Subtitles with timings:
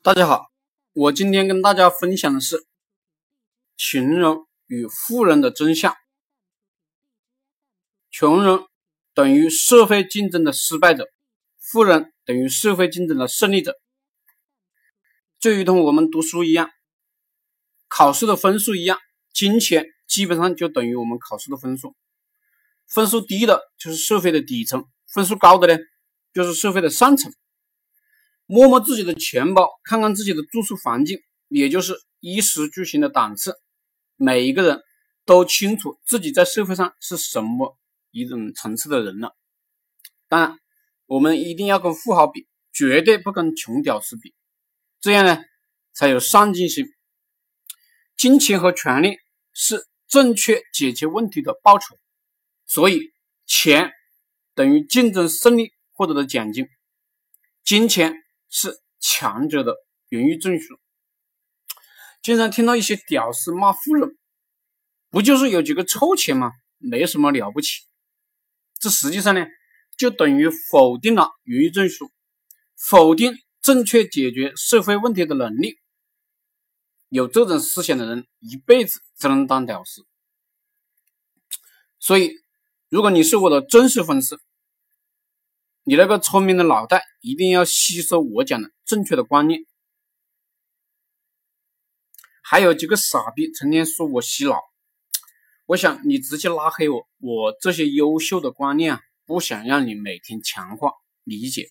[0.00, 0.46] 大家好，
[0.92, 2.64] 我今天跟大家分享的是
[3.76, 4.36] 穷人
[4.68, 5.92] 与富人的真相。
[8.08, 8.60] 穷人
[9.12, 11.08] 等于社会竞争的失败者，
[11.58, 13.74] 富人等于社会竞争的胜利者。
[15.40, 16.70] 就如同我们读书一样，
[17.88, 19.00] 考试的分数一样，
[19.34, 21.96] 金钱基本上就等于我们考试的分数。
[22.86, 25.76] 分数低的就是社会的底层，分数高的呢，
[26.32, 27.34] 就是社会的上层。
[28.50, 33.54] 摸摸自己的钱包，看看自己的住宿环境，也就是衣食住行的档次。
[34.16, 34.82] 每一个人
[35.26, 37.76] 都清楚自己在社会上是什么
[38.10, 39.36] 一种层次的人了。
[40.28, 40.58] 当然，
[41.04, 44.32] 我们一定要跟富豪比，绝对不跟穷屌丝比，
[44.98, 45.44] 这样呢
[45.92, 46.86] 才有上进心。
[48.16, 49.18] 金钱和权力
[49.52, 51.98] 是正确解决问题的报酬，
[52.64, 53.12] 所以
[53.44, 53.92] 钱
[54.54, 56.66] 等于竞争胜利获得的奖金，
[57.62, 58.24] 金钱。
[58.48, 59.76] 是强者的
[60.08, 60.78] 荣誉证书。
[62.22, 64.18] 经常听到一些屌丝骂富人，
[65.10, 66.52] 不就是有几个臭钱吗？
[66.78, 67.86] 没什么了不起。
[68.78, 69.46] 这实际上呢，
[69.96, 72.10] 就等于否定了荣誉证书，
[72.76, 75.78] 否定正确解决社会问题的能力。
[77.08, 80.06] 有这种思想的人，一辈子只能当屌丝。
[81.98, 82.32] 所以，
[82.88, 84.40] 如果你是我的忠实粉丝，
[85.88, 89.64] 你那个聪明的脑袋一定要吸收我讲的正确的观念。
[92.42, 94.60] 还有几个傻逼成天说我洗脑，
[95.64, 97.08] 我想你直接拉黑我。
[97.20, 100.92] 我这些优秀的观念啊，不想让你每天强化
[101.24, 101.70] 理解。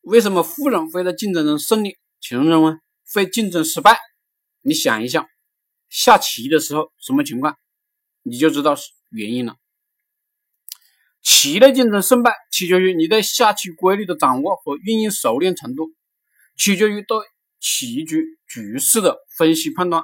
[0.00, 2.80] 为什么富人会在竞争中胜利，穷人呢
[3.14, 4.00] 会竞争失败？
[4.62, 5.24] 你想一想，
[5.88, 7.56] 下棋的时候什么情况，
[8.24, 8.74] 你就知道
[9.10, 9.58] 原因了。
[11.22, 15.92] 棋的竞争胜败取决于你对下棋规律的掌握和运用熟练程度，
[16.56, 17.18] 取决于对
[17.60, 20.02] 棋局局势的分析判断。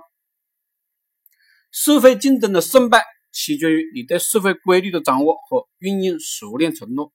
[1.72, 3.02] 社会竞争的胜败
[3.32, 7.12] 取决于你对社会规律的掌握和运用熟练程度。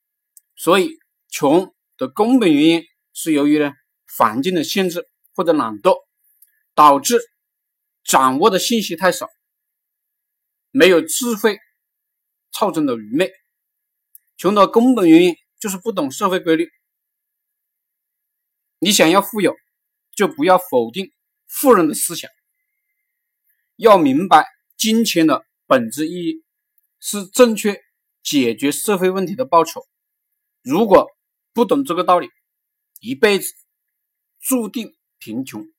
[0.55, 0.91] 所以，
[1.29, 3.71] 穷的根本原因是由于呢
[4.17, 5.95] 环境的限制或者懒惰，
[6.75, 7.19] 导致
[8.03, 9.29] 掌握的信息太少，
[10.71, 11.57] 没有智慧，
[12.51, 13.31] 造成的愚昧。
[14.43, 16.69] 穷的根本原因就是不懂社会规律。
[18.79, 19.55] 你想要富有，
[20.13, 21.13] 就不要否定
[21.47, 22.29] 富人的思想，
[23.77, 24.45] 要明白
[24.75, 26.43] 金钱的本质意义
[26.99, 27.81] 是正确
[28.21, 29.87] 解决社会问题的报酬。
[30.61, 31.07] 如果
[31.53, 32.29] 不懂这个道理，
[32.99, 33.53] 一辈子
[34.41, 35.72] 注定贫穷。